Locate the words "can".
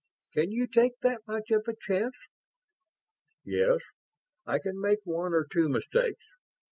0.33-0.51, 4.57-4.81